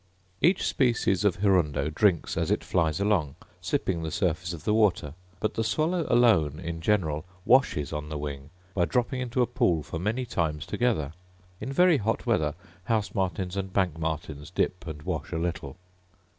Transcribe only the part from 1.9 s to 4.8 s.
drinks as it flies along, sipping the surface of the